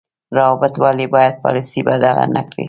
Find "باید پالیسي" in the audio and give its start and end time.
1.15-1.79